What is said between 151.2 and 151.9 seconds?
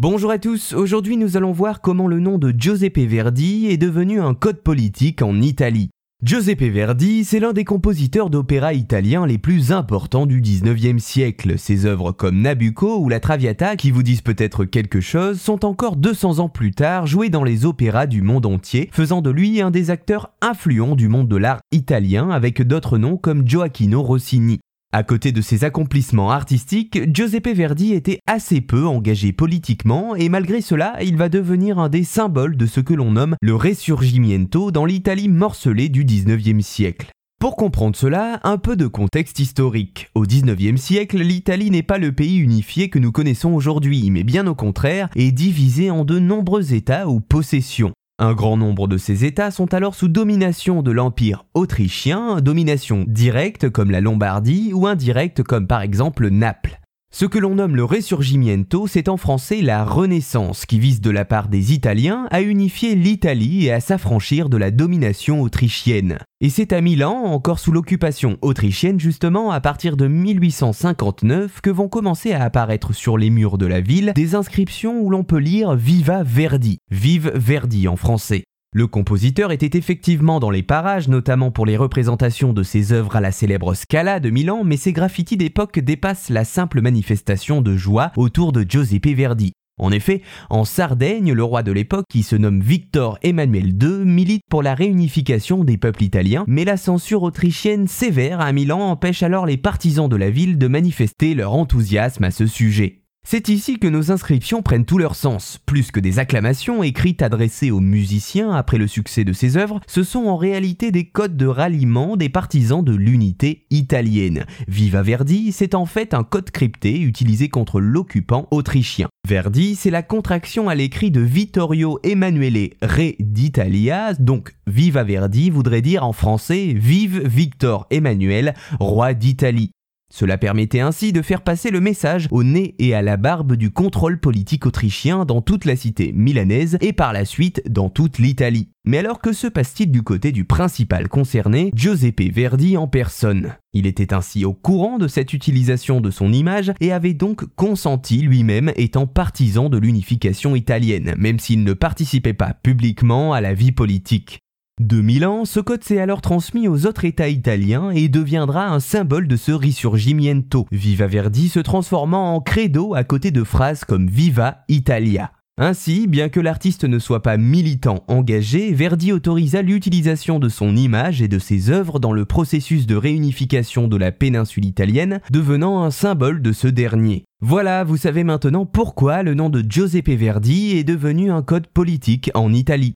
s'il ne